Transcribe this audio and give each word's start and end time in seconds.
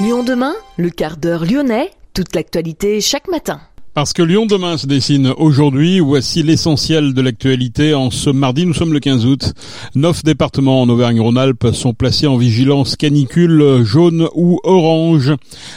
Lyon 0.00 0.24
demain, 0.24 0.54
le 0.76 0.90
quart 0.90 1.18
d'heure 1.18 1.44
lyonnais, 1.44 1.88
toute 2.14 2.34
l'actualité 2.34 3.00
chaque 3.00 3.28
matin. 3.28 3.60
Parce 3.94 4.12
que 4.12 4.22
Lyon 4.22 4.44
demain 4.44 4.76
se 4.76 4.88
dessine 4.88 5.32
aujourd'hui, 5.36 6.00
voici 6.00 6.42
l'essentiel 6.42 7.14
de 7.14 7.22
l'actualité. 7.22 7.94
En 7.94 8.10
ce 8.10 8.28
mardi, 8.28 8.66
nous 8.66 8.74
sommes 8.74 8.92
le 8.92 8.98
15 8.98 9.24
août. 9.24 9.52
Neuf 9.94 10.24
départements 10.24 10.82
en 10.82 10.88
Auvergne-Rhône-Alpes 10.88 11.70
sont 11.72 11.94
placés 11.94 12.26
en 12.26 12.36
vigilance 12.36 12.96
canicule 12.96 13.84
jaune 13.84 14.26
ou 14.34 14.58
orange. 14.64 15.32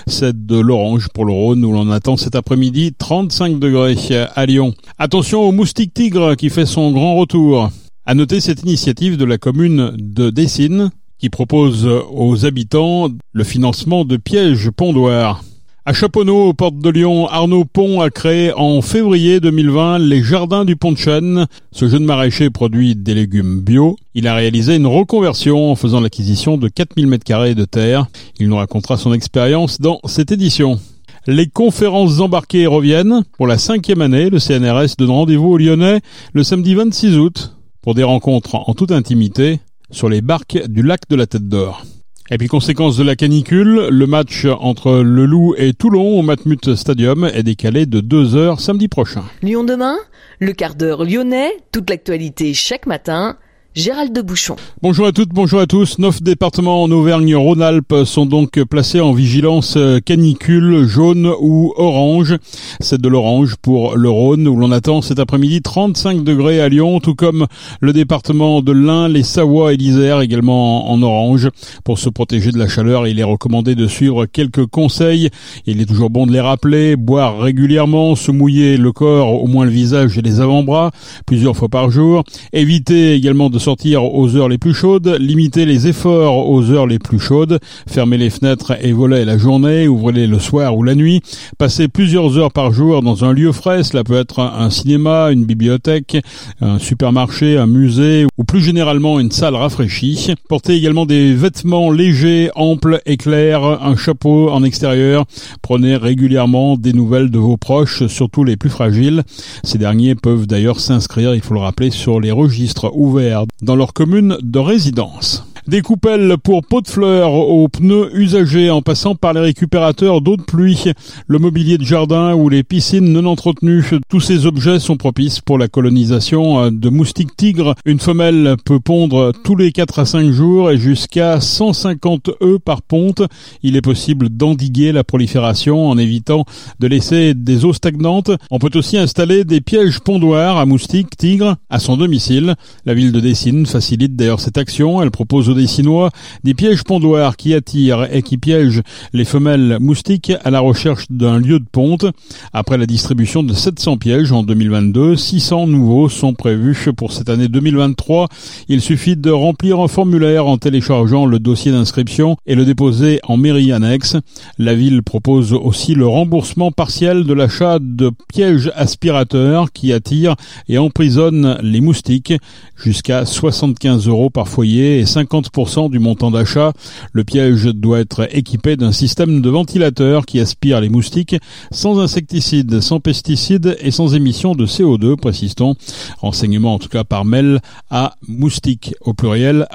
C'est 0.08 0.48
de 0.48 0.58
l'orange 0.58 1.10
pour 1.14 1.26
le 1.26 1.34
Rhône 1.34 1.64
où 1.64 1.72
l'on 1.72 1.92
attend 1.92 2.18
cet 2.18 2.34
après-midi 2.36 2.96
35 2.98 3.60
degrés 3.60 3.96
à 4.36 4.46
Lyon. 4.48 4.74
Attention 4.98 5.42
au 5.42 5.52
moustique 5.52 5.94
tigre 5.94 6.34
qui 6.34 6.50
fait 6.50 6.66
son 6.66 6.92
grand 6.92 7.16
retour. 7.18 7.70
À 8.08 8.16
noter 8.16 8.40
cette 8.40 8.64
initiative 8.64 9.16
de 9.18 9.26
la 9.26 9.38
commune 9.38 9.92
de 9.96 10.32
Dessines 10.32 10.90
qui 11.20 11.30
propose 11.30 11.88
aux 12.12 12.46
habitants 12.46 13.10
le 13.34 13.44
financement 13.44 14.06
de 14.06 14.18
pièges 14.18 14.70
pondoirs. 14.72 15.44
À 15.90 15.94
Chaponneau, 15.94 16.48
aux 16.50 16.54
portes 16.54 16.80
de 16.80 16.90
Lyon, 16.90 17.30
Arnaud 17.30 17.64
Pont 17.64 18.02
a 18.02 18.10
créé 18.10 18.52
en 18.54 18.82
février 18.82 19.40
2020 19.40 20.00
les 20.00 20.22
Jardins 20.22 20.66
du 20.66 20.76
Pont 20.76 20.92
de 20.92 20.98
Chêne. 20.98 21.46
Ce 21.72 21.88
jeune 21.88 22.04
maraîcher 22.04 22.50
produit 22.50 22.94
des 22.94 23.14
légumes 23.14 23.62
bio. 23.62 23.96
Il 24.14 24.28
a 24.28 24.36
réalisé 24.36 24.76
une 24.76 24.86
reconversion 24.86 25.72
en 25.72 25.76
faisant 25.76 26.02
l'acquisition 26.02 26.58
de 26.58 26.68
4000 26.68 27.08
m2 27.08 27.54
de 27.54 27.64
terre. 27.64 28.08
Il 28.38 28.50
nous 28.50 28.58
racontera 28.58 28.98
son 28.98 29.14
expérience 29.14 29.80
dans 29.80 30.02
cette 30.08 30.34
édition. 30.34 30.78
Les 31.26 31.48
conférences 31.48 32.20
embarquées 32.20 32.68
reviennent. 32.68 33.24
Pour 33.38 33.48
la 33.48 33.58
cinquième 33.58 34.02
année, 34.02 34.30
le 34.30 34.40
CNRS 34.40 34.98
donne 34.98 35.12
rendez-vous 35.12 35.54
aux 35.54 35.58
Lyonnais 35.58 36.02
le 36.34 36.44
samedi 36.44 36.76
26 36.76 37.18
août 37.18 37.56
pour 37.82 37.96
des 37.96 38.04
rencontres 38.04 38.56
en 38.56 38.74
toute 38.74 38.92
intimité 38.92 39.62
sur 39.92 40.10
les 40.10 40.22
barques 40.22 40.58
du 40.68 40.84
lac 40.84 41.02
de 41.10 41.16
la 41.16 41.28
Tête 41.28 41.48
d'Or. 41.48 41.84
Et 42.30 42.38
puis 42.38 42.48
conséquence 42.50 42.98
de 42.98 43.04
la 43.04 43.16
canicule, 43.16 43.88
le 43.90 44.06
match 44.06 44.46
entre 44.60 45.00
le 45.00 45.26
Loup 45.26 45.56
et 45.58 45.74
Toulon 45.74 46.20
au 46.20 46.22
Matmut 46.22 46.76
Stadium 46.76 47.24
est 47.34 47.44
décalé 47.44 47.86
de 47.86 48.02
2 48.02 48.36
heures 48.36 48.60
samedi 48.60 48.90
prochain. 48.90 49.24
Lyon 49.42 49.64
demain, 49.64 49.96
le 50.40 50.52
quart 50.52 50.76
d'heure 50.76 51.06
lyonnais, 51.06 51.52
toute 51.72 51.90
l'actualité 51.90 52.54
chaque 52.54 52.86
matin 52.86 53.38
Gérald 53.78 54.12
de 54.12 54.24
Bouchon. 54.24 54.56
Bonjour 54.82 55.06
à 55.06 55.12
toutes, 55.12 55.30
bonjour 55.30 55.60
à 55.60 55.68
tous. 55.68 56.00
Neuf 56.00 56.24
départements 56.24 56.82
en 56.82 56.90
Auvergne-Rhône-Alpes 56.90 58.06
sont 58.06 58.26
donc 58.26 58.64
placés 58.64 59.02
en 59.02 59.14
vigilance 59.14 59.78
canicule 60.04 60.88
jaune 60.88 61.32
ou 61.40 61.76
orange. 61.78 62.38
C'est 62.80 63.00
de 63.00 63.08
l'orange 63.08 63.56
pour 63.62 63.96
le 63.96 64.10
Rhône 64.10 64.48
où 64.48 64.56
l'on 64.56 64.72
attend 64.72 65.04
cet 65.04 65.20
après-midi 65.20 65.62
35 65.62 66.24
degrés 66.24 66.60
à 66.60 66.70
Lyon, 66.70 67.00
tout 67.00 67.14
comme 67.14 67.46
le 67.80 67.94
département 67.94 68.64
de 68.64 68.72
l'Ain, 68.72 69.10
les 69.10 69.22
Savoie 69.22 69.76
et 69.76 69.78
l'Isère 69.78 70.22
également 70.22 70.90
en 70.90 71.00
orange. 71.04 71.48
Pour 71.84 72.00
se 72.00 72.10
protéger 72.10 72.52
de 72.52 72.58
la 72.58 72.68
chaleur, 72.68 73.06
il 73.06 73.20
est 73.20 73.24
recommandé 73.24 73.76
de 73.76 73.86
suivre 73.86 74.26
quelques 74.26 74.66
conseils. 74.66 75.30
Il 75.68 75.82
est 75.82 75.86
toujours 75.86 76.10
bon 76.10 76.26
de 76.26 76.32
les 76.32 76.42
rappeler, 76.42 76.96
boire 76.96 77.38
régulièrement, 77.38 78.16
se 78.16 78.32
mouiller 78.32 78.76
le 78.76 78.92
corps, 78.92 79.40
au 79.40 79.46
moins 79.46 79.66
le 79.66 79.72
visage 79.72 80.18
et 80.18 80.24
les 80.24 80.42
avant-bras, 80.42 80.90
plusieurs 81.28 81.56
fois 81.56 81.70
par 81.70 81.92
jour. 81.92 82.24
Éviter 82.54 83.14
également 83.14 83.52
de 83.52 83.67
sortir 83.68 84.06
aux 84.06 84.38
heures 84.38 84.48
les 84.48 84.58
plus 84.58 84.74
chaudes, 84.74 85.18
limiter 85.20 85.66
les 85.66 85.88
efforts 85.90 86.50
aux 86.50 86.72
heures 86.72 86.88
les 86.88 87.00
plus 87.00 87.20
chaudes, 87.20 87.60
fermer 87.86 88.18
les 88.18 88.30
fenêtres 88.30 88.78
et 88.82 88.94
volets 88.94 89.26
la 89.26 89.38
journée, 89.38 89.90
ouvrez-les 89.90 90.26
le 90.26 90.40
soir 90.40 90.78
ou 90.78 90.84
la 90.84 90.96
nuit, 90.96 91.20
passer 91.58 91.90
plusieurs 91.90 92.38
heures 92.38 92.54
par 92.54 92.72
jour 92.72 93.02
dans 93.02 93.26
un 93.26 93.34
lieu 93.34 93.52
frais, 93.52 93.84
cela 93.84 94.06
peut 94.06 94.16
être 94.16 94.40
un 94.40 94.70
cinéma, 94.70 95.32
une 95.32 95.44
bibliothèque, 95.44 96.16
un 96.62 96.80
supermarché, 96.80 97.58
un 97.58 97.68
musée 97.68 98.26
ou 98.38 98.46
plus 98.46 98.62
généralement 98.62 99.20
une 99.20 99.32
salle 99.32 99.56
rafraîchie. 99.56 100.34
Portez 100.48 100.76
également 100.76 101.06
des 101.06 101.34
vêtements 101.34 101.92
légers, 101.92 102.50
amples 102.56 103.02
et 103.06 103.18
clairs, 103.18 103.66
un 103.66 103.98
chapeau 103.98 104.50
en 104.50 104.64
extérieur. 104.64 105.26
Prenez 105.62 105.98
régulièrement 105.98 106.78
des 106.78 106.94
nouvelles 106.94 107.32
de 107.32 107.40
vos 107.40 107.58
proches, 107.58 108.08
surtout 108.08 108.46
les 108.46 108.56
plus 108.56 108.70
fragiles. 108.70 109.24
Ces 109.66 109.78
derniers 109.78 110.16
peuvent 110.16 110.48
d'ailleurs 110.48 110.80
s'inscrire, 110.80 111.36
il 111.36 111.42
faut 111.42 111.54
le 111.54 111.60
rappeler, 111.60 111.92
sur 111.92 112.22
les 112.22 112.32
registres 112.32 112.92
ouverts 112.96 113.44
dans 113.62 113.76
leur 113.76 113.94
commune 113.94 114.38
de 114.42 114.60
résidence. 114.60 115.46
Des 115.68 115.82
coupelles 115.82 116.36
pour 116.42 116.66
pots 116.66 116.80
de 116.80 116.88
fleurs 116.88 117.34
aux 117.34 117.68
pneus 117.68 118.10
usagés 118.14 118.70
en 118.70 118.82
passant 118.82 119.16
par 119.16 119.34
les 119.34 119.42
récupérateurs 119.42 120.22
d'eau 120.22 120.38
de 120.38 120.42
pluie, 120.42 120.86
le 121.28 121.40
mobilier 121.40 121.78
de 121.78 121.84
jardin 121.84 122.34
ou 122.36 122.48
les 122.48 122.64
piscines 122.64 123.12
non 123.12 123.26
entretenues. 123.26 123.84
Tous 124.08 124.22
ces 124.22 124.46
objets 124.46 124.80
sont 124.80 124.96
propices 124.96 125.42
pour 125.42 125.58
la 125.58 125.68
colonisation 125.68 126.72
de 126.72 126.90
moustiques 126.90 127.36
tigres. 127.36 127.76
Une 127.84 128.00
femelle 128.00 128.56
peut 128.64 128.80
pondre 128.80 129.34
tous 129.44 129.58
les 129.58 129.74
4 129.74 130.00
à 130.00 130.06
5 130.06 130.32
jours 130.32 130.72
et 130.72 130.78
jusqu'à 130.78 131.42
150 131.42 132.30
œufs 132.42 132.60
par 132.60 132.82
ponte. 132.82 133.24
Il 133.62 133.76
est 133.76 133.82
possible 133.82 134.30
d'endiguer 134.30 134.94
la 134.94 135.04
prolifération 135.04 135.90
en 135.90 135.98
évitant 135.98 136.46
de 136.80 136.88
laisser 136.88 137.34
des 137.34 137.66
eaux 137.66 137.74
stagnantes. 137.74 138.32
On 138.52 138.60
peut 138.60 138.72
aussi 138.76 138.98
installer 138.98 139.44
des 139.44 139.60
pièges 139.60 140.00
pondoirs 140.00 140.56
à 140.56 140.66
moustiques 140.66 141.18
tigres 141.18 141.58
à 141.70 141.80
son 141.80 141.98
domicile. 141.98 142.56
La 142.86 142.94
ville 142.94 143.12
de 143.12 143.20
Dessines 143.20 143.66
facilite 143.66 144.16
d'ailleurs 144.16 144.40
cette 144.40 144.58
action. 144.58 145.02
Elle 145.04 145.12
propose 145.12 145.57
aux 145.58 145.62
Dessinois 145.62 146.12
des 146.44 146.54
pièges 146.54 146.84
pondoirs 146.84 147.36
qui 147.36 147.54
attirent 147.54 148.08
et 148.12 148.22
qui 148.22 148.38
piègent 148.38 148.84
les 149.14 149.26
femelles 149.26 149.78
moustiques 149.80 150.32
à 150.44 150.52
la 150.52 150.60
recherche 150.60 151.06
d'un 151.10 151.40
lieu 151.40 151.60
de 151.60 151.66
ponte. 151.72 152.06
Après 152.54 152.78
la 152.78 152.86
distribution 152.86 153.44
de 153.44 153.54
700 153.54 153.98
pièges 153.98 154.32
en 154.32 154.44
2022, 154.44 155.16
600 155.16 155.68
nouveaux 155.68 156.10
sont 156.10 156.34
prévus 156.34 156.76
pour 156.96 157.12
cette 157.12 157.30
année 157.30 157.48
2023. 157.48 158.28
Il 158.70 158.82
suffit 158.82 159.16
de 159.16 159.32
remplir 159.32 159.80
un 159.80 159.88
formulaire 159.88 160.48
en 160.48 160.58
téléchargeant 160.58 161.26
le 161.26 161.40
dossier 161.40 161.72
d'inscription 161.72 162.38
et 162.46 162.56
le 162.56 162.66
déposer 162.66 163.20
en 163.24 163.38
mairie 163.38 163.72
annexe. 163.72 164.18
La 164.58 164.76
ville 164.76 165.04
propose 165.04 165.54
aussi 165.54 165.96
le 165.96 166.08
remboursement 166.08 166.72
partiel 166.72 167.24
de 167.24 167.34
l'achat 167.34 167.80
de 167.80 168.12
pièges 168.32 168.72
aspirateurs 168.76 169.72
qui 169.72 169.94
attirent 169.94 170.36
et 170.68 170.78
emprisonnent 170.78 171.58
les 171.62 171.82
moustiques 171.82 172.34
jusqu'à 172.76 173.26
75 173.26 174.08
euros 174.08 174.30
par 174.30 174.48
foyer 174.48 175.00
et 175.00 175.04
50% 175.04 175.47
du 175.90 176.00
montant 176.00 176.32
d'achat. 176.32 176.74
Le 177.14 177.24
piège 177.24 177.66
doit 177.66 178.00
être 178.00 178.28
équipé 178.36 178.78
d'un 178.78 178.92
système 178.92 179.42
de 179.42 179.50
ventilateur 179.50 180.26
qui 180.26 180.40
aspire 180.40 180.82
les 180.82 180.90
moustiques 180.90 181.36
sans 181.72 182.00
insecticides, 182.00 182.80
sans 182.80 183.00
pesticides 183.00 183.78
et 183.80 183.92
sans 183.92 184.16
émission 184.16 184.56
de 184.56 184.66
CO2, 184.66 185.16
précise-t-on. 185.16 185.76
Renseignement 186.20 186.74
en 186.76 186.80
tout 186.80 186.90
cas 186.90 187.04
par 187.04 187.26
mail 187.26 187.60
à 187.90 188.16
moustique 188.28 188.94
au 189.02 189.14
pluriel 189.14 189.68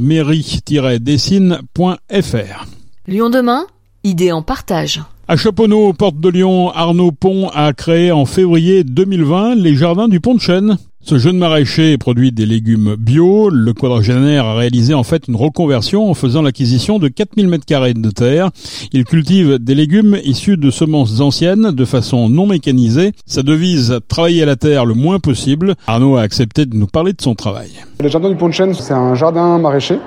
mairie-dessine.fr. 0.00 2.66
Lyon 3.06 3.30
demain, 3.30 3.66
idée 4.02 4.32
en 4.32 4.42
partage. 4.42 5.02
À 5.26 5.36
Chaponneau, 5.36 5.94
porte 5.94 6.20
de 6.20 6.28
Lyon, 6.28 6.70
Arnaud 6.70 7.12
Pont 7.12 7.48
a 7.48 7.72
créé 7.72 8.12
en 8.12 8.26
février 8.26 8.84
2020 8.84 9.54
les 9.54 9.74
jardins 9.74 10.08
du 10.08 10.20
Pont 10.20 10.34
de 10.34 10.40
Chêne. 10.40 10.76
Ce 11.06 11.18
jeune 11.18 11.36
maraîcher 11.36 11.98
produit 11.98 12.32
des 12.32 12.46
légumes 12.46 12.96
bio. 12.98 13.50
Le 13.50 13.74
quadragénaire 13.74 14.46
a 14.46 14.54
réalisé 14.54 14.94
en 14.94 15.02
fait 15.02 15.28
une 15.28 15.36
reconversion 15.36 16.08
en 16.08 16.14
faisant 16.14 16.40
l'acquisition 16.40 16.98
de 16.98 17.08
4000 17.08 17.46
m2 17.46 18.00
de 18.00 18.08
terre. 18.08 18.48
Il 18.90 19.04
cultive 19.04 19.58
des 19.58 19.74
légumes 19.74 20.16
issus 20.24 20.56
de 20.56 20.70
semences 20.70 21.20
anciennes 21.20 21.72
de 21.72 21.84
façon 21.84 22.30
non 22.30 22.46
mécanisée. 22.46 23.12
Sa 23.26 23.42
devise, 23.42 23.98
travailler 24.08 24.44
à 24.44 24.46
la 24.46 24.56
terre 24.56 24.86
le 24.86 24.94
moins 24.94 25.18
possible. 25.18 25.74
Arnaud 25.86 26.16
a 26.16 26.22
accepté 26.22 26.64
de 26.64 26.74
nous 26.74 26.86
parler 26.86 27.12
de 27.12 27.20
son 27.20 27.34
travail. 27.34 27.68
Le 28.02 28.08
jardin 28.08 28.30
du 28.30 28.36
Pont 28.36 28.48
de 28.48 28.54
Chêne, 28.54 28.72
c'est 28.72 28.94
un 28.94 29.14
jardin 29.14 29.58
maraîcher. 29.58 29.98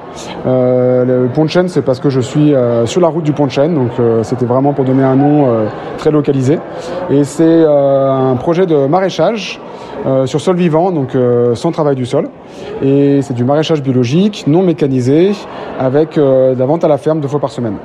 Euh, 0.48 1.06
le 1.06 1.30
Pont 1.30 1.46
de 1.46 1.50
Chêne, 1.52 1.70
c'est 1.70 1.84
parce 1.84 2.00
que 2.00 2.10
je 2.10 2.22
suis 2.22 2.56
euh, 2.56 2.88
sur 2.88 3.02
la 3.02 3.08
route 3.08 3.24
du 3.24 3.34
Pont 3.34 3.46
de 3.46 3.52
Chêne, 3.52 3.76
donc 3.76 3.92
euh, 4.00 4.24
c'était 4.24 4.48
vraiment 4.48 4.74
pour 4.74 4.84
donner 4.84 5.04
un 5.04 5.16
nom 5.16 5.48
euh, 5.48 5.68
très 6.00 6.10
localisé. 6.10 6.58
Et 7.12 7.24
c'est 7.24 7.44
euh, 7.44 8.12
un 8.12 8.36
projet 8.36 8.66
de 8.66 8.88
maraîchage 8.88 9.62
sur 10.26 10.42
sol 10.42 10.56
vivant, 10.56 10.92
donc 10.92 11.16
euh, 11.16 11.56
sans 11.56 11.72
travail 11.72 11.96
du 11.96 12.06
sol. 12.06 12.30
Et 12.82 13.22
c'est 13.22 13.34
du 13.34 13.44
maraîchage 13.44 13.82
biologique, 13.82 14.46
non 14.48 14.64
mécanisé, 14.64 15.32
avec 15.80 16.18
euh, 16.18 16.54
de 16.54 16.60
la 16.60 16.66
vente 16.66 16.84
à 16.84 16.88
la 16.88 16.98
ferme 16.98 17.20
deux 17.20 17.28
fois 17.28 17.40
par 17.40 17.52
semaine. 17.52 17.78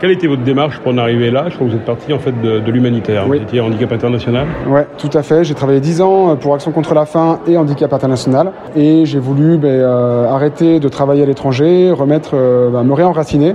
Quelle 0.00 0.10
était 0.10 0.26
votre 0.26 0.42
démarche 0.42 0.80
pour 0.80 0.92
en 0.92 0.98
arriver 0.98 1.30
là? 1.30 1.44
Je 1.48 1.54
crois 1.54 1.66
que 1.66 1.72
vous 1.72 1.78
êtes 1.78 1.84
parti 1.86 2.12
en 2.12 2.18
fait 2.18 2.38
de, 2.42 2.60
de 2.60 2.70
l'humanitaire. 2.70 3.24
Oui. 3.26 3.38
Vous 3.38 3.44
étiez 3.44 3.60
handicap 3.60 3.90
international. 3.90 4.46
Ouais, 4.66 4.86
tout 4.98 5.08
à 5.14 5.22
fait. 5.22 5.44
J'ai 5.44 5.54
travaillé 5.54 5.80
10 5.80 6.02
ans 6.02 6.36
pour 6.36 6.54
Action 6.54 6.72
contre 6.72 6.92
la 6.92 7.06
faim 7.06 7.38
et 7.46 7.56
Handicap 7.56 7.90
International. 7.92 8.52
Et 8.76 9.06
j'ai 9.06 9.18
voulu 9.18 9.56
ben, 9.56 9.68
euh, 9.68 10.28
arrêter 10.28 10.78
de 10.78 10.88
travailler 10.88 11.22
à 11.22 11.26
l'étranger, 11.26 11.90
remettre, 11.90 12.32
euh, 12.34 12.68
ben, 12.68 12.84
me 12.84 12.92
réenraciner. 12.92 13.54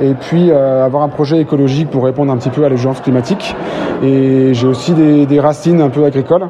Et 0.00 0.14
puis 0.14 0.50
euh, 0.50 0.84
avoir 0.84 1.02
un 1.02 1.08
projet 1.08 1.40
écologique 1.40 1.90
pour 1.90 2.04
répondre 2.04 2.30
un 2.32 2.36
petit 2.36 2.50
peu 2.50 2.64
à 2.64 2.68
l'urgence 2.68 3.00
climatique. 3.00 3.56
Et 4.04 4.54
j'ai 4.54 4.68
aussi 4.68 4.92
des, 4.92 5.26
des, 5.26 5.40
racines 5.40 5.80
un 5.80 5.88
peu 5.88 6.04
agricoles. 6.04 6.46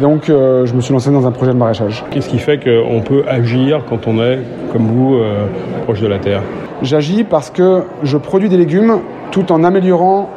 Donc 0.00 0.28
euh, 0.28 0.66
je 0.66 0.74
me 0.74 0.80
suis 0.80 0.92
lancé 0.92 1.10
dans 1.10 1.26
un 1.26 1.30
projet 1.30 1.52
de 1.52 1.58
maraîchage. 1.58 2.04
Qu'est-ce 2.10 2.28
qui 2.28 2.38
fait 2.38 2.58
qu'on 2.58 3.00
peut 3.00 3.24
agir 3.28 3.84
quand 3.88 4.06
on 4.06 4.22
est, 4.22 4.38
comme 4.72 4.86
vous, 4.86 5.14
euh, 5.14 5.46
proche 5.84 6.00
de 6.00 6.06
la 6.06 6.18
terre? 6.18 6.42
J'agis 6.82 7.24
parce 7.24 7.50
que 7.50 7.82
je 8.02 8.16
produis 8.16 8.48
des 8.48 8.56
légumes 8.56 9.00
tout 9.30 9.52
en 9.52 9.64
améliorant 9.64 10.28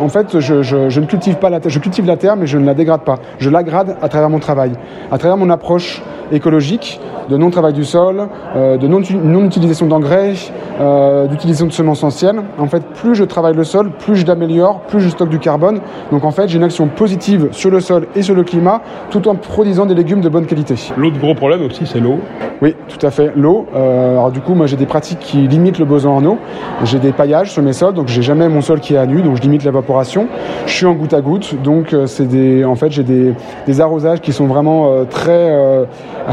en 0.00 0.08
fait, 0.08 0.38
je, 0.40 0.62
je, 0.62 0.88
je, 0.88 1.00
ne 1.00 1.06
cultive 1.06 1.36
pas 1.36 1.50
la 1.50 1.60
terre, 1.60 1.70
je 1.70 1.78
cultive 1.78 2.06
la 2.06 2.16
terre, 2.16 2.36
mais 2.36 2.46
je 2.46 2.58
ne 2.58 2.64
la 2.64 2.74
dégrade 2.74 3.02
pas. 3.02 3.16
Je 3.38 3.50
l'agrade 3.50 3.96
à 4.00 4.08
travers 4.08 4.30
mon 4.30 4.38
travail, 4.38 4.72
à 5.10 5.18
travers 5.18 5.36
mon 5.36 5.50
approche 5.50 6.02
écologique, 6.32 7.00
de 7.28 7.36
non-travail 7.36 7.72
du 7.72 7.84
sol, 7.84 8.28
euh, 8.56 8.76
de 8.76 8.86
non-utilisation 8.86 9.86
d'engrais, 9.86 10.34
euh, 10.80 11.26
d'utilisation 11.26 11.66
de 11.66 11.72
semences 11.72 12.02
anciennes. 12.02 12.42
En 12.58 12.66
fait, 12.66 12.82
plus 12.82 13.14
je 13.14 13.24
travaille 13.24 13.54
le 13.54 13.64
sol, 13.64 13.90
plus 13.90 14.16
je 14.16 14.26
l'améliore, 14.26 14.80
plus 14.80 15.00
je 15.00 15.08
stocke 15.08 15.28
du 15.28 15.38
carbone. 15.38 15.80
Donc 16.10 16.24
en 16.24 16.30
fait, 16.30 16.48
j'ai 16.48 16.58
une 16.58 16.64
action 16.64 16.86
positive 16.88 17.48
sur 17.52 17.70
le 17.70 17.80
sol 17.80 18.06
et 18.14 18.22
sur 18.22 18.34
le 18.34 18.42
climat, 18.42 18.82
tout 19.10 19.26
en 19.28 19.34
produisant 19.34 19.86
des 19.86 19.94
légumes 19.94 20.20
de 20.20 20.28
bonne 20.28 20.46
qualité. 20.46 20.74
L'autre 20.96 21.18
gros 21.18 21.34
problème 21.34 21.62
aussi, 21.64 21.86
c'est 21.86 22.00
l'eau. 22.00 22.18
Oui, 22.62 22.74
tout 22.88 23.04
à 23.04 23.10
fait, 23.10 23.32
l'eau. 23.36 23.66
Euh, 23.74 24.12
alors 24.12 24.30
du 24.30 24.40
coup, 24.40 24.54
moi 24.54 24.66
j'ai 24.66 24.76
des 24.76 24.86
pratiques 24.86 25.18
qui 25.20 25.38
limitent 25.38 25.78
le 25.78 25.84
besoin 25.84 26.12
en 26.12 26.24
eau. 26.24 26.38
J'ai 26.84 26.98
des 26.98 27.12
paillages 27.12 27.52
sur 27.52 27.62
mes 27.62 27.72
sols, 27.72 27.94
donc 27.94 28.08
j'ai 28.08 28.22
jamais 28.22 28.48
mon 28.48 28.60
sol 28.60 28.80
qui 28.80 28.94
est 28.94 28.98
à 28.98 29.06
nu, 29.06 29.22
donc 29.22 29.36
je 29.36 29.42
limite 29.42 29.64
l'évaporation. 29.64 30.28
Je 30.66 30.72
suis 30.72 30.86
en 30.86 30.94
goutte 30.94 31.14
à 31.14 31.20
goutte, 31.20 31.56
donc 31.62 31.94
c'est 32.06 32.28
des, 32.28 32.64
en 32.64 32.74
fait, 32.74 32.90
j'ai 32.90 33.02
des, 33.02 33.34
des, 33.66 33.80
arrosages 33.80 34.20
qui 34.20 34.32
sont 34.32 34.46
vraiment 34.46 35.04
très 35.06 35.52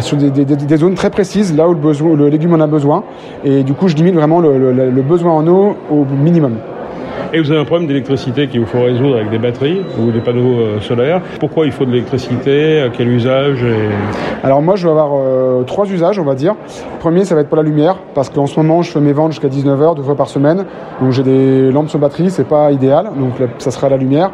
sur 0.01 0.17
des, 0.17 0.29
des, 0.29 0.45
des 0.45 0.77
zones 0.77 0.95
très 0.95 1.09
précises, 1.09 1.55
là 1.55 1.67
où 1.67 1.73
le, 1.73 1.79
besoin, 1.79 2.15
le 2.15 2.29
légume 2.29 2.53
en 2.53 2.59
a 2.59 2.67
besoin. 2.67 3.03
Et 3.43 3.63
du 3.63 3.73
coup, 3.73 3.87
je 3.87 3.95
limite 3.95 4.15
vraiment 4.15 4.39
le, 4.39 5.01
besoin 5.01 5.33
en 5.33 5.47
eau 5.47 5.75
au 5.89 6.05
minimum. 6.05 6.57
Et 7.33 7.39
vous 7.39 7.49
avez 7.49 7.61
un 7.61 7.65
problème 7.65 7.87
d'électricité 7.87 8.47
qu'il 8.47 8.59
vous 8.59 8.65
faut 8.65 8.81
résoudre 8.81 9.15
avec 9.15 9.29
des 9.29 9.37
batteries 9.37 9.81
ou 9.97 10.11
des 10.11 10.19
panneaux 10.19 10.59
euh, 10.59 10.81
solaires. 10.81 11.21
Pourquoi 11.39 11.65
il 11.65 11.71
faut 11.71 11.85
de 11.85 11.91
l'électricité? 11.91 12.89
Quel 12.97 13.07
usage 13.07 13.65
Alors 14.43 14.61
moi, 14.61 14.75
je 14.75 14.85
vais 14.85 14.91
avoir 14.91 15.11
euh, 15.15 15.63
trois 15.63 15.85
usages, 15.85 16.19
on 16.19 16.25
va 16.25 16.35
dire. 16.35 16.55
Premier, 16.99 17.23
ça 17.23 17.33
va 17.33 17.41
être 17.41 17.47
pour 17.47 17.55
la 17.55 17.63
lumière, 17.63 17.95
parce 18.13 18.29
qu'en 18.29 18.47
ce 18.47 18.59
moment, 18.59 18.81
je 18.81 18.91
fais 18.91 18.99
mes 18.99 19.13
ventes 19.13 19.31
jusqu'à 19.31 19.47
19h, 19.47 19.95
deux 19.95 20.03
fois 20.03 20.15
par 20.15 20.27
semaine. 20.27 20.65
Donc 20.99 21.11
j'ai 21.11 21.23
des 21.23 21.71
lampes 21.71 21.89
sur 21.89 21.99
batterie, 21.99 22.29
c'est 22.29 22.47
pas 22.47 22.73
idéal, 22.73 23.11
donc 23.17 23.35
ça 23.59 23.71
sera 23.71 23.87
la 23.87 23.95
lumière. 23.95 24.31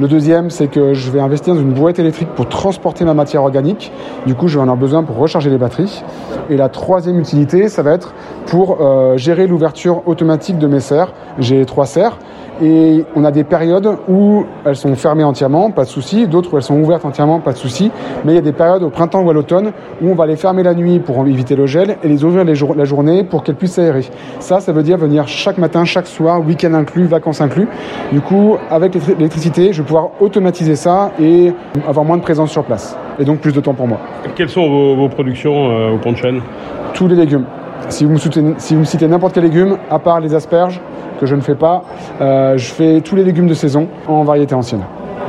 Le 0.00 0.08
deuxième, 0.08 0.50
c'est 0.50 0.68
que 0.68 0.94
je 0.94 1.10
vais 1.10 1.20
investir 1.20 1.54
dans 1.54 1.60
une 1.60 1.72
boîte 1.72 1.98
électrique 1.98 2.30
pour 2.34 2.48
transporter 2.48 3.04
ma 3.04 3.14
matière 3.14 3.42
organique. 3.42 3.92
Du 4.26 4.34
coup, 4.34 4.48
je 4.48 4.54
vais 4.54 4.60
en 4.60 4.64
avoir 4.64 4.78
besoin 4.78 5.02
pour 5.02 5.16
recharger 5.18 5.50
les 5.50 5.58
batteries. 5.58 6.02
Et 6.48 6.56
la 6.56 6.68
troisième 6.68 7.20
utilité, 7.20 7.68
ça 7.68 7.82
va 7.82 7.92
être 7.92 8.14
pour 8.46 8.78
euh, 8.80 9.18
gérer 9.18 9.46
l'ouverture 9.46 10.08
automatique 10.08 10.58
de 10.58 10.66
mes 10.66 10.80
serres. 10.80 11.12
J'ai 11.38 11.66
trois 11.66 11.86
serres 11.86 12.18
et 12.62 13.04
on 13.16 13.24
a 13.24 13.30
des 13.30 13.44
périodes 13.44 13.88
où 14.08 14.44
elles 14.64 14.76
sont 14.76 14.94
fermées 14.94 15.24
entièrement, 15.24 15.70
pas 15.70 15.84
de 15.84 15.88
souci, 15.88 16.26
d'autres 16.26 16.52
où 16.52 16.56
elles 16.56 16.62
sont 16.62 16.78
ouvertes 16.78 17.04
entièrement, 17.04 17.40
pas 17.40 17.52
de 17.52 17.58
souci, 17.58 17.90
mais 18.24 18.32
il 18.32 18.34
y 18.34 18.38
a 18.38 18.42
des 18.42 18.52
périodes 18.52 18.82
au 18.82 18.90
printemps 18.90 19.22
ou 19.22 19.30
à 19.30 19.32
l'automne 19.32 19.72
où 20.02 20.10
on 20.10 20.14
va 20.14 20.26
les 20.26 20.36
fermer 20.36 20.62
la 20.62 20.74
nuit 20.74 20.98
pour 20.98 21.26
éviter 21.26 21.56
le 21.56 21.66
gel 21.66 21.96
et 22.02 22.08
les 22.08 22.24
ouvrir 22.24 22.44
la 22.44 22.84
journée 22.84 23.24
pour 23.24 23.42
qu'elles 23.42 23.56
puissent 23.56 23.74
s'aérer. 23.74 24.04
Ça, 24.38 24.60
ça 24.60 24.72
veut 24.72 24.82
dire 24.82 24.98
venir 24.98 25.26
chaque 25.28 25.58
matin, 25.58 25.84
chaque 25.84 26.06
soir, 26.06 26.44
week-end 26.46 26.74
inclus, 26.74 27.04
vacances 27.04 27.40
inclus. 27.40 27.68
Du 28.12 28.20
coup, 28.20 28.56
avec 28.70 28.94
l'électricité, 28.94 29.72
je 29.72 29.82
vais 29.82 29.86
pouvoir 29.86 30.10
automatiser 30.20 30.76
ça 30.76 31.12
et 31.20 31.52
avoir 31.88 32.04
moins 32.04 32.16
de 32.16 32.22
présence 32.22 32.50
sur 32.50 32.64
place 32.64 32.96
et 33.18 33.24
donc 33.24 33.40
plus 33.40 33.52
de 33.52 33.60
temps 33.60 33.74
pour 33.74 33.86
moi. 33.86 33.98
Quelles 34.34 34.48
sont 34.48 34.68
vos, 34.96 35.08
productions 35.08 35.70
euh, 35.70 35.94
au 35.94 35.98
pont 35.98 36.12
de 36.12 36.16
chêne? 36.16 36.40
Tous 36.94 37.06
les 37.06 37.16
légumes. 37.16 37.44
Si 37.88 38.04
vous 38.04 38.12
me, 38.12 38.18
si 38.58 38.74
vous 38.74 38.80
me 38.80 38.84
citez 38.84 39.08
n'importe 39.08 39.34
quel 39.34 39.44
légume, 39.44 39.76
à 39.90 39.98
part 39.98 40.20
les 40.20 40.34
asperges, 40.34 40.80
que 41.20 41.26
je 41.26 41.34
ne 41.34 41.42
fais 41.42 41.54
pas. 41.54 41.84
Euh, 42.20 42.56
je 42.56 42.72
fais 42.72 43.00
tous 43.02 43.14
les 43.14 43.24
légumes 43.24 43.46
de 43.46 43.54
saison 43.54 43.88
en 44.08 44.24
variété 44.24 44.54
ancienne. 44.54 44.82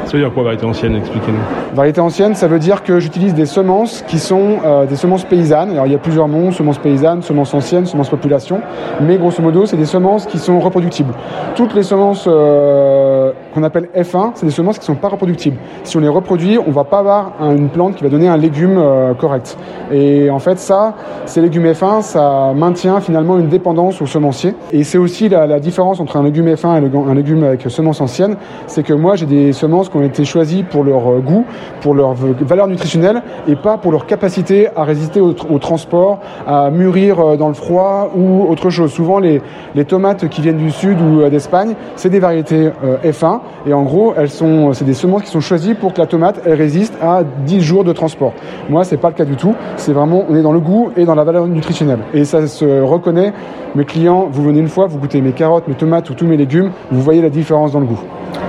Ça 0.06 0.14
veut 0.14 0.24
dire 0.24 0.34
quoi 0.34 0.44
variété 0.44 0.66
ancienne 0.66 0.96
Expliquez-nous. 0.96 1.76
Variété 1.76 2.02
ancienne, 2.02 2.34
ça 2.34 2.48
veut 2.48 2.60
dire 2.60 2.84
que 2.84 3.00
j'utilise 3.00 3.34
des 3.34 3.46
semences 3.46 4.04
qui 4.08 4.20
sont 4.20 4.58
euh, 4.66 4.86
des 4.86 4.96
semences 4.96 5.24
paysannes. 5.26 5.72
Alors 5.72 5.86
il 5.86 5.92
y 5.92 5.96
a 5.96 6.00
plusieurs 6.00 6.28
noms, 6.28 6.52
semences 6.52 6.80
paysannes, 6.80 7.22
semences 7.22 7.54
anciennes, 7.54 7.86
semences 7.86 8.10
population. 8.10 8.62
Mais 9.02 9.18
grosso 9.18 9.42
modo, 9.42 9.66
c'est 9.66 9.78
des 9.78 9.86
semences 9.86 10.26
qui 10.26 10.40
sont 10.40 10.60
reproductibles. 10.60 11.14
Toutes 11.56 11.76
les 11.76 11.84
semences 11.84 12.26
euh, 12.28 13.32
qu'on 13.54 13.64
appelle 13.64 13.90
F1, 13.96 14.32
c'est 14.36 14.46
des 14.46 14.52
semences 14.52 14.78
qui 14.78 14.84
ne 14.84 14.96
sont 14.96 15.02
pas 15.02 15.10
reproductibles. 15.10 15.58
Si 15.84 15.98
on 15.98 16.00
les 16.00 16.08
reproduit, 16.08 16.58
on 16.58 16.72
va 16.72 16.84
pas 16.84 17.00
avoir 17.00 17.34
une 17.42 17.70
plante 17.70 17.96
qui 17.96 18.04
va 18.04 18.10
donner 18.10 18.28
un 18.28 18.38
légume 18.38 18.78
euh, 18.78 19.14
correct. 19.14 19.58
Et 19.92 20.30
en 20.30 20.40
fait, 20.40 20.60
ça, 20.60 20.96
ces 21.26 21.42
légumes 21.42 21.66
F1, 21.66 22.02
ça 22.02 22.54
maintient 22.56 23.02
finalement 23.02 23.38
une 23.38 23.50
dépendance 23.50 24.02
aux 24.02 24.06
semenciers. 24.06 24.56
Et 24.72 24.84
c'est 24.84 24.98
aussi 24.98 25.30
la, 25.30 25.48
la, 25.48 25.60
différence 25.60 26.00
entre 26.00 26.18
un 26.18 26.24
légume 26.24 26.48
F1 26.48 26.82
et 26.82 27.10
un 27.10 27.14
légume 27.14 27.44
avec 27.44 27.62
semence 27.70 28.02
ancienne, 28.02 28.38
c'est 28.68 28.84
que 28.84 28.94
moi 28.94 29.16
j'ai 29.16 29.26
des 29.26 29.54
semences 29.54 29.90
qui 29.90 29.98
ont 29.98 30.04
été 30.04 30.26
choisies 30.26 30.64
pour 30.64 30.84
leur 30.84 31.10
euh, 31.10 31.20
goût, 31.20 31.46
pour 31.82 31.94
leur 31.94 32.14
valeur 32.14 32.68
nutritionnelle 32.68 33.22
et 33.48 33.56
pas 33.56 33.78
pour 33.78 33.92
leur 33.92 34.06
capacité 34.06 34.70
à 34.76 34.84
résister 34.84 35.20
au, 35.20 35.34
transport, 35.60 36.20
à 36.48 36.70
mûrir 36.70 37.20
euh, 37.20 37.38
dans 37.38 37.48
le 37.48 37.54
froid 37.54 38.12
ou 38.16 38.46
autre 38.50 38.70
chose. 38.70 38.92
Souvent 38.92 39.20
les 39.20 39.42
tomates 39.88 40.28
qui 40.30 40.42
viennent 40.42 40.58
du 40.58 40.72
sud 40.72 41.00
ou 41.02 41.28
d'Espagne, 41.30 41.76
c'est 41.96 42.10
des 42.10 42.20
variétés 42.20 42.70
F1 43.04 43.41
et 43.66 43.74
en 43.74 43.84
gros, 43.84 44.14
elles 44.18 44.30
sont, 44.30 44.74
c'est 44.74 44.86
des 44.86 44.94
semences 44.94 45.24
qui 45.24 45.30
sont 45.30 45.40
choisies 45.40 45.76
pour 45.76 45.94
que 45.94 46.00
la 46.00 46.08
tomate 46.08 46.42
résiste 46.46 46.96
à 47.02 47.24
10 47.24 47.62
jours 47.62 47.84
de 47.84 47.94
transport. 47.94 48.34
Moi, 48.70 48.84
c'est 48.84 48.98
pas 48.98 49.10
le 49.10 49.16
cas 49.16 49.26
du 49.26 49.36
tout. 49.36 49.56
C'est 49.78 49.94
vraiment, 49.94 50.26
on 50.30 50.36
est 50.36 50.42
dans 50.42 50.52
le 50.52 50.60
goût 50.60 50.92
et 50.98 51.06
dans 51.06 51.16
la 51.16 51.24
valeur 51.24 51.48
nutritionnelle. 51.48 52.00
Et 52.14 52.26
ça 52.26 52.48
se 52.48 52.82
reconnaît. 52.82 53.34
Mes 53.76 53.86
clients, 53.86 54.28
vous 54.32 54.44
venez 54.44 54.60
une 54.60 54.68
fois, 54.68 54.88
vous 54.88 54.98
goûtez 54.98 55.22
mes 55.22 55.32
carottes, 55.32 55.68
mes 55.68 55.76
tomates 55.76 56.10
ou 56.10 56.14
tous 56.14 56.26
mes 56.26 56.38
légumes, 56.38 56.72
vous 56.92 57.02
voyez 57.02 57.22
la 57.22 57.30
différence 57.30 57.72
dans 57.72 57.80
le 57.80 57.86
goût. 57.86 58.00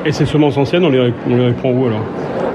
Et 0.05 0.13
ces 0.13 0.27
semences 0.27 0.57
anciennes, 0.57 0.85
on 0.85 0.91
les, 0.91 1.13
on 1.29 1.37
les 1.37 1.53
prend 1.53 1.71
où 1.71 1.87
alors? 1.87 2.01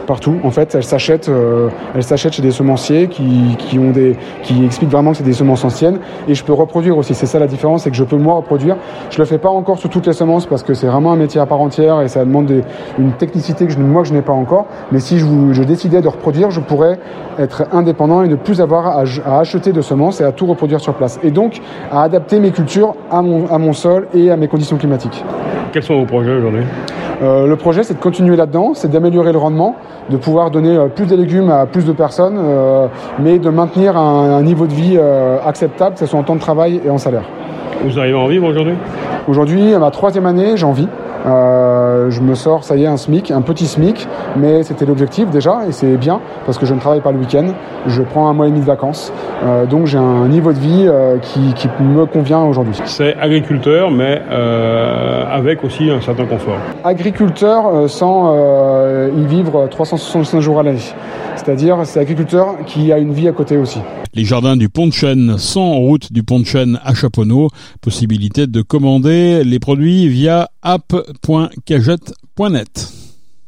Partout. 0.07 0.37
En 0.43 0.49
fait, 0.49 0.73
elles 0.73 0.83
s'achètent, 0.83 1.29
euh, 1.29 1.69
elles 1.93 2.17
chez 2.17 2.41
des 2.41 2.51
semenciers 2.51 3.07
qui, 3.07 3.55
qui, 3.59 3.77
ont 3.77 3.91
des, 3.91 4.15
qui 4.41 4.65
expliquent 4.65 4.89
vraiment 4.89 5.11
que 5.11 5.17
c'est 5.17 5.23
des 5.23 5.33
semences 5.33 5.63
anciennes. 5.63 5.99
Et 6.27 6.33
je 6.33 6.43
peux 6.43 6.53
reproduire 6.53 6.97
aussi. 6.97 7.13
C'est 7.13 7.27
ça 7.27 7.37
la 7.37 7.45
différence, 7.45 7.83
c'est 7.83 7.91
que 7.91 7.95
je 7.95 8.03
peux 8.03 8.17
moi 8.17 8.35
reproduire. 8.35 8.77
Je 9.11 9.19
le 9.19 9.25
fais 9.25 9.37
pas 9.37 9.49
encore 9.49 9.77
sur 9.77 9.89
toutes 9.89 10.07
les 10.07 10.13
semences 10.13 10.47
parce 10.47 10.63
que 10.63 10.73
c'est 10.73 10.87
vraiment 10.87 11.11
un 11.11 11.17
métier 11.17 11.39
à 11.39 11.45
part 11.45 11.61
entière 11.61 12.01
et 12.01 12.07
ça 12.07 12.25
demande 12.25 12.51
une 12.97 13.11
technicité 13.11 13.67
que 13.67 13.71
je, 13.71 13.77
moi 13.77 14.03
je 14.03 14.13
n'ai 14.13 14.23
pas 14.23 14.33
encore. 14.33 14.65
Mais 14.91 14.99
si 14.99 15.19
je, 15.19 15.25
je, 15.51 15.63
décidais 15.63 16.01
de 16.01 16.07
reproduire, 16.07 16.49
je 16.49 16.61
pourrais 16.61 16.97
être 17.37 17.65
indépendant 17.71 18.23
et 18.23 18.27
ne 18.27 18.35
plus 18.35 18.61
avoir 18.61 18.87
à, 18.87 19.03
à, 19.25 19.39
acheter 19.39 19.73
de 19.73 19.81
semences 19.81 20.21
et 20.21 20.23
à 20.23 20.31
tout 20.31 20.47
reproduire 20.47 20.79
sur 20.79 20.95
place. 20.95 21.19
Et 21.21 21.31
donc 21.31 21.61
à 21.91 22.01
adapter 22.01 22.39
mes 22.39 22.51
cultures 22.51 22.95
à 23.11 23.21
mon, 23.21 23.47
à 23.47 23.57
mon 23.57 23.73
sol 23.73 24.07
et 24.13 24.31
à 24.31 24.37
mes 24.37 24.47
conditions 24.47 24.77
climatiques. 24.77 25.23
Quels 25.71 25.83
sont 25.83 25.99
vos 25.99 26.05
projets 26.05 26.35
aujourd'hui 26.35 26.63
euh, 27.23 27.47
le 27.47 27.55
projet, 27.55 27.81
c'est 27.81 27.95
de 27.95 27.99
continuer 27.99 28.35
là-dedans, 28.35 28.73
c'est 28.75 28.91
d'améliorer 28.91 29.31
le 29.31 29.39
rendement, 29.39 29.75
de 30.11 30.17
pouvoir 30.17 30.51
donner 30.51 30.77
euh, 30.77 30.87
plus 30.87 31.07
de 31.07 31.15
légumes 31.15 31.49
à 31.49 31.65
plus 31.65 31.83
de 31.83 31.91
personnes, 31.91 32.37
euh, 32.37 32.85
mais 33.17 33.39
de 33.39 33.49
maintenir 33.49 33.97
un, 33.97 34.43
niveau 34.43 34.67
de 34.67 34.73
vie 34.73 34.99
acceptable, 35.43 35.93
que 35.93 35.99
ce 35.99 36.05
soit 36.05 36.19
en 36.19 36.23
temps 36.23 36.35
de 36.35 36.39
travail 36.39 36.79
et 36.85 36.91
en 36.91 36.99
salaire. 36.99 37.23
Vous 37.83 37.97
arrivez 37.97 38.15
à 38.15 38.21
en 38.21 38.27
vivre 38.27 38.47
aujourd'hui? 38.47 38.75
Aujourd'hui, 39.27 39.73
à 39.73 39.79
ma 39.79 39.89
troisième 39.89 40.27
année, 40.27 40.57
j'en 40.57 40.73
vis. 40.73 40.87
Euh, 41.27 42.09
je 42.09 42.21
me 42.21 42.35
sors, 42.35 42.63
ça 42.63 42.75
y 42.75 42.83
est, 42.83 42.87
un 42.87 42.97
SMIC, 42.97 43.31
un 43.31 43.41
petit 43.41 43.67
SMIC, 43.67 44.07
mais 44.37 44.63
c'était 44.63 44.85
l'objectif 44.85 45.29
déjà, 45.29 45.61
et 45.67 45.71
c'est 45.71 45.97
bien, 45.97 46.21
parce 46.45 46.57
que 46.57 46.65
je 46.65 46.73
ne 46.73 46.79
travaille 46.79 47.01
pas 47.01 47.11
le 47.11 47.19
week-end, 47.19 47.47
je 47.85 48.01
prends 48.01 48.29
un 48.29 48.33
mois 48.33 48.47
et 48.47 48.49
demi 48.49 48.61
de 48.61 48.65
vacances, 48.65 49.11
euh, 49.43 49.65
donc 49.65 49.87
j'ai 49.87 49.97
un 49.97 50.27
niveau 50.27 50.53
de 50.53 50.59
vie 50.59 50.85
euh, 50.87 51.17
qui, 51.17 51.53
qui, 51.53 51.67
me 51.79 52.05
convient 52.05 52.43
aujourd'hui. 52.43 52.79
C'est 52.85 53.15
agriculteur, 53.17 53.91
mais 53.91 54.21
avec 55.31 55.63
aussi 55.63 55.89
un 55.89 56.01
certain 56.01 56.25
confort. 56.25 56.57
Agriculteur 56.83 57.89
sans 57.89 58.33
y 59.15 59.25
vivre 59.25 59.67
365 59.69 60.39
jours 60.39 60.59
à 60.59 60.63
l'année. 60.63 60.79
C'est-à-dire, 61.47 61.79
c'est 61.85 62.01
agriculteur 62.01 62.65
qui 62.65 62.91
a 62.91 62.97
une 62.97 63.13
vie 63.13 63.29
à 63.29 63.31
côté 63.31 63.55
aussi. 63.55 63.79
Les 64.13 64.25
jardins 64.25 64.57
du 64.57 64.67
Pont 64.67 64.87
de 64.87 64.91
Chêne, 64.91 65.37
sans 65.37 65.75
route 65.75 66.11
du 66.11 66.21
Pont 66.21 66.41
de 66.41 66.45
Chêne 66.45 66.77
à 66.83 66.93
Chaponneau. 66.93 67.47
Possibilité 67.79 68.47
de 68.47 68.61
commander 68.61 69.45
les 69.45 69.57
produits 69.57 70.09
via 70.09 70.49
app.cagette.net. 70.61 73.06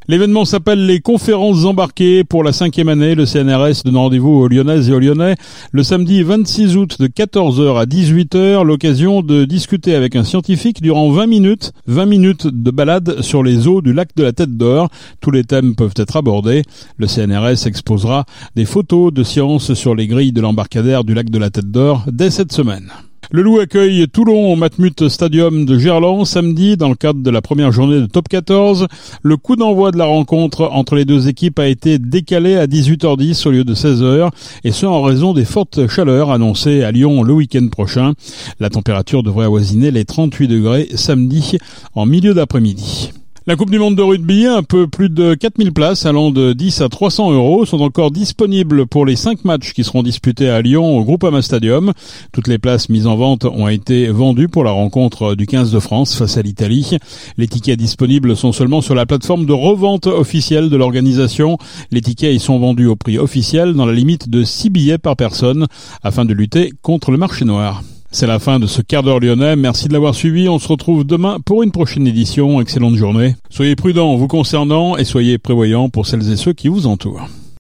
L'événement 0.09 0.43
s'appelle 0.43 0.87
les 0.87 1.01
conférences 1.01 1.65
embarquées 1.65 2.23
pour 2.23 2.43
la 2.43 2.51
cinquième 2.51 2.89
année. 2.89 3.13
Le 3.13 3.27
CNRS 3.27 3.83
donne 3.85 3.97
rendez-vous 3.97 4.31
aux 4.31 4.47
Lyonnaises 4.47 4.89
et 4.89 4.93
aux 4.93 4.97
Lyonnais 4.97 5.35
le 5.71 5.83
samedi 5.83 6.23
26 6.23 6.77
août 6.77 6.99
de 6.99 7.05
14h 7.05 7.79
à 7.79 7.85
18h. 7.85 8.63
L'occasion 8.63 9.21
de 9.21 9.45
discuter 9.45 9.93
avec 9.93 10.15
un 10.15 10.23
scientifique 10.23 10.81
durant 10.81 11.11
20 11.11 11.27
minutes. 11.27 11.73
20 11.85 12.07
minutes 12.07 12.47
de 12.47 12.71
balade 12.71 13.21
sur 13.21 13.43
les 13.43 13.67
eaux 13.67 13.83
du 13.83 13.93
lac 13.93 14.09
de 14.15 14.23
la 14.23 14.33
Tête 14.33 14.57
d'Or. 14.57 14.89
Tous 15.21 15.29
les 15.29 15.43
thèmes 15.43 15.75
peuvent 15.75 15.93
être 15.95 16.17
abordés. 16.17 16.63
Le 16.97 17.05
CNRS 17.05 17.67
exposera 17.67 18.25
des 18.55 18.65
photos 18.65 19.13
de 19.13 19.21
science 19.21 19.75
sur 19.75 19.93
les 19.93 20.07
grilles 20.07 20.31
de 20.31 20.41
l'embarcadère 20.41 21.03
du 21.03 21.13
lac 21.13 21.29
de 21.29 21.37
la 21.37 21.51
Tête 21.51 21.69
d'Or 21.69 22.05
dès 22.11 22.31
cette 22.31 22.51
semaine. 22.51 22.89
Le 23.31 23.43
Loup 23.43 23.59
accueille 23.59 24.07
Toulon 24.07 24.51
au 24.51 24.55
Matmut 24.55 25.07
Stadium 25.07 25.65
de 25.65 25.77
Gerland 25.77 26.25
samedi 26.25 26.77
dans 26.77 26.89
le 26.89 26.95
cadre 26.95 27.21
de 27.21 27.29
la 27.29 27.43
première 27.43 27.71
journée 27.71 28.01
de 28.01 28.07
Top 28.07 28.27
14. 28.27 28.87
Le 29.21 29.37
coup 29.37 29.55
d'envoi 29.55 29.91
de 29.91 29.99
la 29.99 30.05
rencontre 30.05 30.67
entre 30.71 30.95
les 30.95 31.05
deux 31.05 31.27
équipes 31.27 31.59
a 31.59 31.67
été 31.67 31.99
décalé 31.99 32.55
à 32.55 32.65
18h10 32.65 33.47
au 33.47 33.51
lieu 33.51 33.63
de 33.63 33.75
16h 33.75 34.31
et 34.63 34.71
ce 34.71 34.87
en 34.87 35.03
raison 35.03 35.33
des 35.33 35.45
fortes 35.45 35.87
chaleurs 35.87 36.31
annoncées 36.31 36.83
à 36.83 36.91
Lyon 36.91 37.21
le 37.21 37.33
week-end 37.33 37.67
prochain. 37.67 38.13
La 38.59 38.71
température 38.71 39.21
devrait 39.21 39.45
avoisiner 39.45 39.91
les 39.91 40.05
38 40.05 40.47
degrés 40.47 40.89
samedi 40.95 41.59
en 41.93 42.07
milieu 42.07 42.33
d'après-midi. 42.33 43.11
La 43.49 43.55
Coupe 43.55 43.71
du 43.71 43.79
Monde 43.79 43.95
de 43.95 44.03
rugby, 44.03 44.45
un 44.45 44.61
peu 44.61 44.85
plus 44.85 45.09
de 45.09 45.33
4000 45.33 45.73
places 45.73 46.05
allant 46.05 46.29
de 46.29 46.53
10 46.53 46.81
à 46.81 46.87
300 46.87 47.31
euros 47.31 47.65
sont 47.65 47.81
encore 47.81 48.11
disponibles 48.11 48.85
pour 48.85 49.07
les 49.07 49.15
5 49.15 49.43
matchs 49.43 49.73
qui 49.73 49.83
seront 49.83 50.03
disputés 50.03 50.51
à 50.51 50.61
Lyon 50.61 50.95
au 50.95 51.03
Groupama 51.03 51.41
Stadium. 51.41 51.93
Toutes 52.31 52.47
les 52.47 52.59
places 52.59 52.89
mises 52.89 53.07
en 53.07 53.15
vente 53.15 53.45
ont 53.45 53.67
été 53.67 54.09
vendues 54.09 54.49
pour 54.49 54.63
la 54.63 54.69
rencontre 54.69 55.33
du 55.33 55.47
15 55.47 55.71
de 55.71 55.79
France 55.79 56.15
face 56.15 56.37
à 56.37 56.43
l'Italie. 56.43 56.97
Les 57.39 57.47
tickets 57.47 57.79
disponibles 57.79 58.37
sont 58.37 58.51
seulement 58.51 58.81
sur 58.81 58.93
la 58.93 59.07
plateforme 59.07 59.47
de 59.47 59.53
revente 59.53 60.05
officielle 60.05 60.69
de 60.69 60.77
l'organisation. 60.77 61.57
Les 61.89 62.01
tickets 62.01 62.35
y 62.35 62.39
sont 62.39 62.59
vendus 62.59 62.85
au 62.85 62.95
prix 62.95 63.17
officiel 63.17 63.73
dans 63.73 63.87
la 63.87 63.93
limite 63.93 64.29
de 64.29 64.43
6 64.43 64.69
billets 64.69 64.99
par 64.99 65.15
personne 65.15 65.65
afin 66.03 66.23
de 66.23 66.35
lutter 66.35 66.71
contre 66.83 67.09
le 67.09 67.17
marché 67.17 67.45
noir. 67.45 67.81
C'est 68.11 68.25
la 68.25 68.39
fin 68.39 68.59
de 68.59 68.65
ce 68.65 68.81
quart 68.81 69.03
d'heure 69.03 69.19
lyonnais. 69.19 69.55
Merci 69.55 69.87
de 69.87 69.93
l'avoir 69.93 70.15
suivi. 70.15 70.49
On 70.49 70.57
se 70.57 70.67
retrouve 70.67 71.03
demain 71.03 71.37
pour 71.45 71.61
une 71.61 71.71
prochaine 71.71 72.07
édition. 72.07 72.59
Excellente 72.59 72.95
journée. 72.95 73.35
Soyez 73.51 73.75
prudents 73.75 74.15
vous 74.15 74.27
concernant 74.27 74.97
et 74.97 75.03
soyez 75.03 75.37
prévoyants 75.37 75.89
pour 75.89 76.07
celles 76.07 76.31
et 76.31 76.35
ceux 76.35 76.53
qui 76.53 76.69
vous 76.69 76.87
entourent. 76.87 77.27